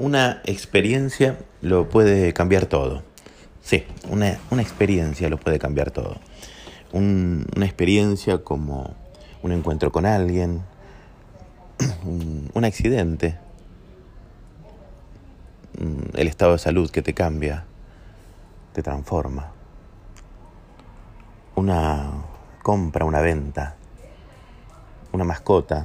Una 0.00 0.40
experiencia 0.46 1.36
lo 1.60 1.90
puede 1.90 2.32
cambiar 2.32 2.64
todo. 2.64 3.02
Sí, 3.60 3.84
una, 4.08 4.30
experiencia 4.58 5.28
lo 5.28 5.36
puede 5.36 5.58
cambiar 5.58 5.90
todo. 5.90 6.16
una 6.94 7.66
experiencia 7.66 8.38
como 8.38 8.94
un 9.42 9.52
encuentro 9.52 9.92
con 9.92 10.06
alguien, 10.06 10.62
un, 12.54 12.64
accidente, 12.64 13.36
el 16.14 16.28
estado 16.28 16.52
de 16.52 16.58
salud 16.60 16.90
que 16.90 17.02
te 17.02 17.12
cambia, 17.12 17.66
te 18.72 18.82
transforma. 18.82 19.52
Una 21.56 22.10
compra, 22.62 23.04
una 23.04 23.20
venta, 23.20 23.76
una 25.12 25.24
mascota, 25.24 25.84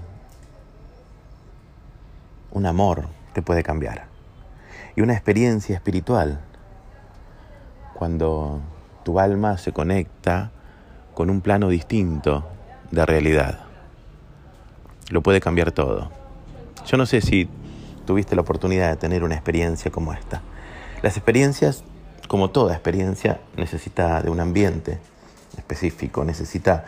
un 2.51 2.65
amor 2.65 3.24
te 3.35 3.41
puede 3.41 3.63
cambiar. 3.63 4.05
Y 4.95 5.01
una 5.01 5.11
experiencia 5.11 5.75
espiritual, 5.75 6.39
cuando 7.93 8.61
tu 9.03 9.19
alma 9.19 9.57
se 9.57 9.73
conecta 9.73 10.51
con 11.13 11.29
un 11.29 11.41
plano 11.41 11.67
distinto 11.67 12.45
de 12.91 13.05
realidad. 13.05 13.59
Lo 15.09 15.21
puede 15.21 15.41
cambiar 15.41 15.73
todo. 15.73 16.09
Yo 16.87 16.95
no 16.95 17.05
sé 17.05 17.19
si 17.19 17.49
tuviste 18.05 18.35
la 18.35 18.41
oportunidad 18.41 18.89
de 18.89 18.95
tener 18.95 19.21
una 19.25 19.35
experiencia 19.35 19.91
como 19.91 20.13
esta. 20.13 20.41
Las 21.01 21.17
experiencias, 21.17 21.83
como 22.29 22.51
toda 22.51 22.73
experiencia, 22.73 23.41
necesita 23.57 24.21
de 24.21 24.29
un 24.29 24.39
ambiente 24.39 24.97
específico, 25.57 26.23
necesita 26.23 26.85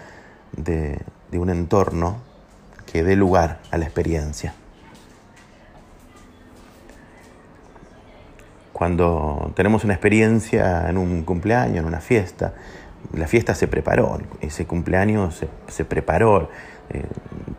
de, 0.54 1.02
de 1.30 1.40
un 1.40 1.50
entorno 1.50 2.20
que 2.86 3.04
dé 3.04 3.18
lugar 3.18 3.59
a 3.70 3.78
la 3.78 3.84
experiencia. 3.84 4.54
Cuando 8.88 9.52
tenemos 9.53 9.83
una 9.83 9.95
experiencia 9.95 10.89
en 10.89 10.97
un 10.97 11.23
cumpleaños, 11.23 11.80
en 11.80 11.85
una 11.88 11.99
fiesta, 11.99 12.53
la 13.11 13.27
fiesta 13.27 13.53
se 13.53 13.67
preparó, 13.67 14.17
ese 14.39 14.66
cumpleaños 14.66 15.43
se, 15.67 15.83
preparó, 15.83 16.49
eh, 16.89 17.03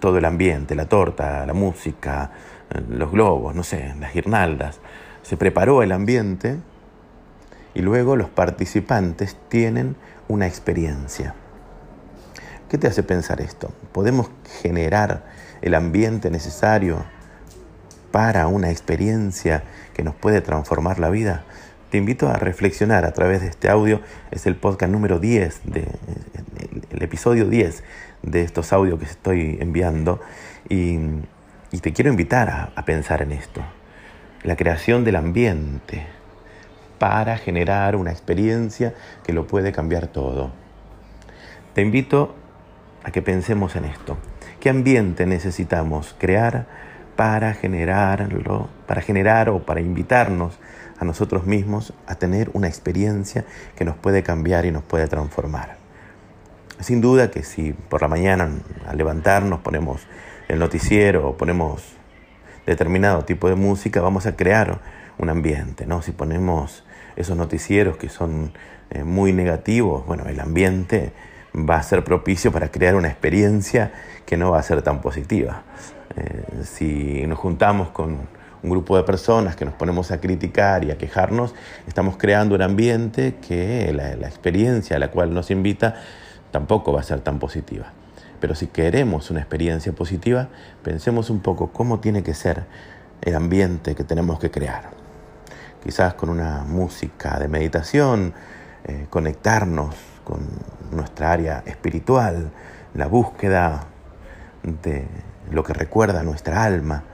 todo 0.00 0.16
el 0.16 0.24
ambiente, 0.24 0.74
la 0.74 0.86
torta, 0.86 1.44
la 1.44 1.52
música, 1.52 2.30
eh, 2.70 2.80
los 2.88 3.12
globos, 3.12 3.54
no 3.54 3.62
sé, 3.62 3.94
las 4.00 4.14
guirnaldas, 4.14 4.80
se 5.20 5.36
preparó 5.36 5.82
el 5.82 5.92
ambiente 5.92 6.56
y 7.74 7.82
luego 7.82 8.16
los 8.16 8.30
participantes 8.30 9.36
tienen 9.50 9.96
una 10.28 10.46
experiencia. 10.46 11.34
¿Qué 12.70 12.78
te 12.78 12.86
hace 12.86 13.02
pensar 13.02 13.42
esto? 13.42 13.70
¿Podemos 13.92 14.30
generar 14.62 15.24
el 15.60 15.74
ambiente 15.74 16.30
necesario 16.30 17.04
para 18.18 18.48
una 18.48 18.72
experiencia 18.72 19.62
que 19.94 20.02
nos 20.02 20.12
puede 20.12 20.40
transformar 20.40 20.98
la 20.98 21.08
vida? 21.08 21.44
Te 21.88 21.98
invito 21.98 22.28
a 22.28 22.32
reflexionar 22.32 23.04
a 23.04 23.12
través 23.12 23.42
de 23.42 23.46
este 23.46 23.70
audio. 23.70 24.00
Es 24.32 24.44
el 24.46 24.56
podcast 24.56 24.90
número 24.90 25.20
10, 25.20 25.60
de, 25.66 25.86
el 26.90 27.00
episodio 27.00 27.48
10 27.48 27.84
de 28.24 28.42
estos 28.42 28.72
audios 28.72 28.98
que 28.98 29.04
estoy 29.04 29.58
enviando. 29.60 30.20
Y, 30.68 30.98
te 31.80 31.92
quiero 31.92 32.10
invitar 32.10 32.72
a 32.74 32.84
pensar 32.84 33.22
en 33.22 33.30
esto. 33.30 33.62
La 34.42 34.56
creación 34.56 35.04
del 35.04 35.14
ambiente 35.14 36.04
para 36.98 37.38
generar 37.38 37.94
una 37.94 38.10
experiencia 38.10 38.94
que 39.22 39.32
lo 39.32 39.46
puede 39.46 39.70
cambiar 39.70 40.08
todo. 40.08 40.50
Te 41.72 41.82
invito 41.82 42.34
a 43.04 43.12
que 43.12 43.22
pensemos 43.22 43.76
en 43.76 43.84
esto. 43.84 44.18
¿Qué 44.58 44.70
ambiente 44.70 45.24
necesitamos 45.24 46.16
crear 46.18 46.66
para 47.18 47.52
generarlo, 47.52 48.68
para 48.86 49.02
generar 49.02 49.48
o 49.48 49.66
para 49.66 49.80
invitarnos 49.80 50.56
a 51.00 51.04
nosotros 51.04 51.46
mismos 51.46 51.92
a 52.06 52.14
tener 52.14 52.48
una 52.52 52.68
experiencia 52.68 53.44
que 53.74 53.84
nos 53.84 53.96
puede 53.96 54.22
cambiar 54.22 54.66
y 54.66 54.70
nos 54.70 54.84
puede 54.84 55.08
transformar. 55.08 55.78
Sin 56.78 57.00
duda 57.00 57.28
que 57.32 57.42
si 57.42 57.72
por 57.72 58.02
la 58.02 58.06
mañana 58.06 58.48
al 58.86 58.96
levantarnos 58.96 59.58
ponemos 59.58 60.06
el 60.46 60.60
noticiero 60.60 61.30
o 61.30 61.36
ponemos 61.36 61.96
determinado 62.66 63.24
tipo 63.24 63.48
de 63.48 63.56
música, 63.56 64.00
vamos 64.00 64.26
a 64.26 64.36
crear 64.36 64.78
un 65.18 65.28
ambiente, 65.28 65.86
¿no? 65.86 66.02
Si 66.02 66.12
ponemos 66.12 66.84
esos 67.16 67.36
noticieros 67.36 67.96
que 67.96 68.10
son 68.10 68.52
eh, 68.90 69.02
muy 69.02 69.32
negativos, 69.32 70.06
bueno, 70.06 70.22
el 70.28 70.38
ambiente 70.38 71.12
va 71.66 71.76
a 71.76 71.82
ser 71.82 72.04
propicio 72.04 72.52
para 72.52 72.70
crear 72.70 72.94
una 72.94 73.08
experiencia 73.08 73.92
que 74.26 74.36
no 74.36 74.50
va 74.50 74.58
a 74.58 74.62
ser 74.62 74.82
tan 74.82 75.00
positiva. 75.00 75.62
Eh, 76.16 76.64
si 76.64 77.26
nos 77.26 77.38
juntamos 77.38 77.90
con 77.90 78.28
un 78.62 78.70
grupo 78.70 78.96
de 78.96 79.04
personas 79.04 79.56
que 79.56 79.64
nos 79.64 79.74
ponemos 79.74 80.10
a 80.10 80.20
criticar 80.20 80.84
y 80.84 80.90
a 80.90 80.98
quejarnos, 80.98 81.54
estamos 81.86 82.16
creando 82.16 82.54
un 82.54 82.62
ambiente 82.62 83.36
que 83.36 83.92
la, 83.92 84.12
experiencia 84.26 84.96
a 84.96 84.98
la 84.98 85.10
cual 85.10 85.32
nos 85.32 85.50
invita 85.50 85.96
tampoco 86.50 86.92
va 86.92 87.00
a 87.00 87.04
ser 87.04 87.20
tan 87.20 87.38
positiva. 87.38 87.92
Pero 88.40 88.54
si 88.54 88.68
queremos 88.68 89.30
una 89.30 89.40
experiencia 89.40 89.92
positiva, 89.92 90.48
pensemos 90.82 91.30
un 91.30 91.40
poco 91.40 91.72
cómo 91.72 92.00
tiene 92.00 92.22
que 92.22 92.34
ser 92.34 92.64
el 93.20 93.34
ambiente 93.34 93.94
que 93.94 94.04
tenemos 94.04 94.38
que 94.38 94.50
crear. 94.50 94.90
Quizás 95.82 96.14
con 96.14 96.28
una 96.28 96.64
música 96.64 97.38
de 97.38 97.48
meditación, 97.48 98.34
eh, 98.84 99.06
conectarnos 99.10 99.94
con 100.28 100.40
nuestra 100.92 101.32
área 101.32 101.62
espiritual, 101.64 102.50
la 102.94 103.06
búsqueda 103.06 103.86
de 104.62 105.06
lo 105.50 105.64
que 105.64 105.72
recuerda 105.72 106.22
nuestra 106.22 106.64
alma, 106.64 107.04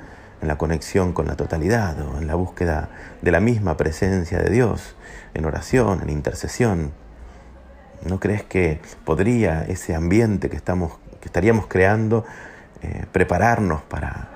en 0.43 0.49
la 0.49 0.59
conexión 0.59 1.13
con 1.13 1.27
la 1.27 1.37
totalidad 1.37 1.99
o 2.01 2.19
en 2.19 2.27
la 2.27 2.35
búsqueda 2.35 2.91
de 3.23 3.31
la 3.31 3.41
misma 3.41 3.77
presencia 3.79 4.39
de 4.39 4.51
Dios, 4.51 4.95
en 5.33 5.47
oración, 5.47 6.03
en 6.03 6.11
intercesión. 6.11 6.93
¿No 8.05 8.21
crees 8.21 8.43
que 8.43 8.81
podría 9.05 9.63
ese 9.63 9.95
ambiente 9.95 10.51
que, 10.51 10.57
estamos, 10.57 10.99
que 11.21 11.29
estaríamos 11.29 11.67
creando 11.67 12.27
eh, 12.83 13.07
prepararnos 13.13 13.83
para 13.83 14.29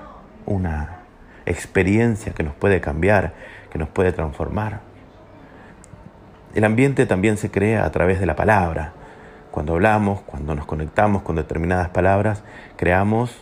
una 0.47 1.01
experiencia 1.45 2.33
que 2.33 2.41
nos 2.41 2.55
puede 2.55 2.81
cambiar, 2.81 3.33
que 3.69 3.77
nos 3.77 3.89
puede 3.89 4.11
transformar? 4.11 4.88
El 6.55 6.63
ambiente 6.63 7.05
también 7.05 7.37
se 7.37 7.51
crea 7.51 7.85
a 7.85 7.91
través 7.91 8.19
de 8.19 8.25
la 8.25 8.35
palabra. 8.35 8.93
Cuando 9.51 9.73
hablamos, 9.73 10.21
cuando 10.21 10.55
nos 10.55 10.65
conectamos 10.65 11.21
con 11.21 11.35
determinadas 11.35 11.89
palabras, 11.89 12.43
creamos 12.75 13.35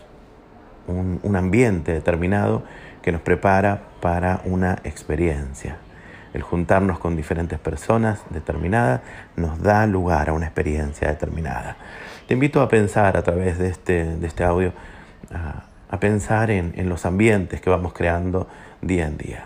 un, 0.88 1.36
ambiente 1.36 1.94
determinado 1.94 2.64
que 3.02 3.12
nos 3.12 3.22
prepara 3.22 3.82
para 4.02 4.42
una 4.46 4.80
experiencia. 4.84 5.78
El 6.34 6.42
juntarnos 6.42 7.00
con 7.00 7.16
diferentes 7.16 7.60
personas 7.60 8.22
determinadas 8.30 9.02
nos 9.36 9.62
da 9.62 9.86
lugar 9.86 10.30
a 10.30 10.34
una 10.34 10.46
experiencia 10.46 11.08
determinada. 11.08 11.78
Te 12.28 12.34
invito 12.34 12.62
a 12.62 12.68
pensar 12.68 13.18
a 13.18 13.24
través 13.24 13.58
de 13.58 13.70
este, 13.70 14.18
este 14.22 14.44
audio, 14.44 14.74
a, 15.34 16.00
pensar 16.00 16.52
en, 16.52 16.90
los 16.90 17.06
ambientes 17.06 17.62
que 17.62 17.70
vamos 17.70 17.94
creando 17.94 18.48
día 18.82 19.08
en 19.08 19.18
día. 19.18 19.46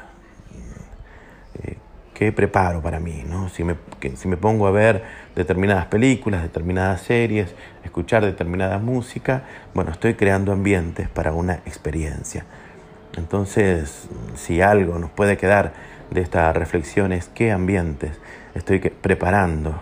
¿Qué 2.22 2.32
preparo 2.32 2.84
para 2.84 3.00
mí? 3.00 3.24
¿no? 3.28 3.50
Si, 3.50 3.64
me, 3.64 3.78
si 4.16 4.28
me 4.28 4.38
pongo 4.38 4.68
a 4.68 4.72
ver 4.72 5.04
determinadas 5.36 5.88
películas, 5.88 6.44
determinadas 6.44 7.02
series, 7.02 7.56
escuchar 7.84 8.24
determinada 8.24 8.78
música, 8.78 9.42
bueno, 9.74 9.90
estoy 9.90 10.14
creando 10.14 10.52
ambientes 10.52 11.10
para 11.10 11.34
una 11.34 11.56
experiencia. 11.66 12.46
Entonces, 13.18 14.08
si 14.36 14.62
algo 14.62 15.00
nos 15.00 15.10
puede 15.10 15.36
quedar 15.36 15.74
de 16.12 16.22
esta 16.22 16.54
reflexión 16.54 17.12
es 17.12 17.28
qué 17.28 17.52
ambientes 17.52 18.20
estoy 18.54 18.78
preparando, 18.78 19.82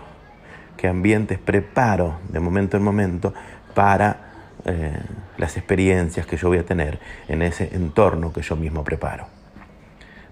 qué 0.78 0.88
ambientes 0.88 1.38
preparo 1.38 2.20
de 2.30 2.40
momento 2.40 2.78
en 2.78 2.82
momento 2.82 3.34
para 3.74 4.16
eh, 4.64 4.98
las 5.36 5.58
experiencias 5.58 6.24
que 6.24 6.38
yo 6.38 6.48
voy 6.48 6.56
a 6.56 6.64
tener 6.64 7.00
en 7.28 7.42
ese 7.42 7.68
entorno 7.74 8.32
que 8.32 8.40
yo 8.40 8.56
mismo 8.56 8.82
preparo. 8.82 9.26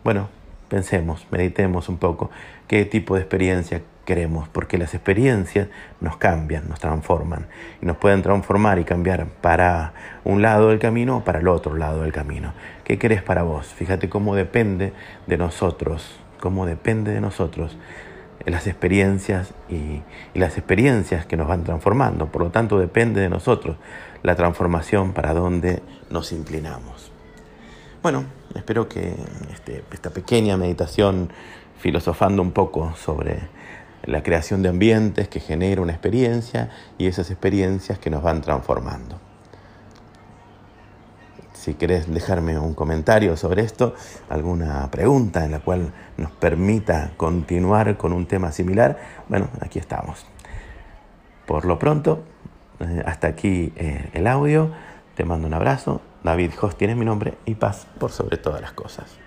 Bueno, 0.03 0.38
pensemos, 0.69 1.27
meditemos 1.31 1.89
un 1.89 1.99
poco 1.99 2.31
qué 2.67 2.85
tipo 2.85 3.15
de 3.15 3.23
experiencia 3.23 3.83
queremos, 4.05 4.49
porque 4.49 4.79
las 4.79 4.95
experiencias 4.95 5.69
nos 6.01 6.17
cambian, 6.17 6.69
nos 6.69 6.81
transforman 6.81 7.47
y 7.83 7.87
nos 7.87 7.99
pueden 7.99 8.23
transformar 8.23 8.79
y 8.79 8.85
cambiar 8.85 9.27
para 9.27 9.93
un 10.25 10.41
lado 10.41 10.71
del 10.71 10.79
camino 10.79 11.19
o 11.19 11.25
para 11.25 11.41
el 11.41 11.49
otro 11.49 11.77
lado 11.77 12.03
del 12.03 12.13
camino. 12.13 12.55
¿Qué 12.85 12.99
querés 12.99 13.23
para 13.23 13.43
vos? 13.43 13.67
Fíjate 13.67 14.09
cómo 14.09 14.35
depende 14.35 14.95
de 15.27 15.37
nosotros, 15.37 16.19
cómo 16.41 16.65
depende 16.65 17.13
de 17.13 17.21
nosotros 17.21 17.77
las 18.47 18.67
experiencias 18.67 19.53
y, 19.69 20.03
las 20.35 20.57
experiencias 20.57 21.27
que 21.27 21.37
nos 21.37 21.49
van 21.49 21.65
transformando. 21.65 22.27
Por 22.27 22.43
lo 22.43 22.51
tanto, 22.51 22.79
depende 22.79 23.21
de 23.21 23.29
nosotros 23.29 23.77
la 24.23 24.37
transformación 24.37 25.13
para 25.13 25.35
donde 25.35 25.83
nos 26.11 26.33
inclinamos. 26.33 27.13
Bueno, 28.11 28.25
espero 28.55 28.89
que 28.89 29.15
este, 29.53 29.85
esta 29.93 30.09
pequeña 30.09 30.57
meditación 30.57 31.29
filosofando 31.77 32.41
un 32.41 32.53
poco 32.53 32.95
sobre 32.97 33.39
la 34.03 34.23
creación 34.23 34.63
de 34.63 34.71
ambientes 34.71 35.29
que 35.29 35.41
genera 35.41 35.83
una 35.83 35.93
experiencia 35.93 36.71
y 36.97 37.07
esas 37.07 37.31
experiencias 37.31 37.99
que 37.99 38.09
nos 38.09 38.23
van 38.23 38.41
transformando. 38.41 39.21
Si 41.53 41.75
querés 41.75 42.11
dejarme 42.11 42.59
un 42.59 42.73
comentario 42.73 43.37
sobre 43.37 43.61
esto, 43.61 43.95
alguna 44.31 44.91
pregunta 44.91 45.45
en 45.45 45.51
la 45.51 45.61
cual 45.61 45.93
nos 46.17 46.31
permita 46.31 47.13
continuar 47.19 47.99
con 47.99 48.15
un 48.15 48.25
tema 48.25 48.53
similar, 48.53 48.97
bueno, 49.29 49.51
aquí 49.61 49.79
estamos. 49.79 50.25
Por 51.45 51.67
lo 51.67 51.79
pronto, 51.79 52.25
eh, 52.81 53.03
hasta 53.05 53.27
aquí 53.27 53.71
eh, 53.77 54.09
el 54.15 54.27
audio. 54.27 54.71
Te 55.15 55.27
mando 55.27 55.47
un 55.47 55.53
abrazo. 55.53 56.01
David 56.23 56.53
Host 56.61 56.79
tiene 56.79 56.95
mi 56.95 57.05
nombre 57.05 57.35
y 57.45 57.55
paz 57.55 57.87
por 57.99 58.11
sobre 58.13 58.37
todas 58.37 58.61
las 58.61 58.73
cosas. 58.73 59.19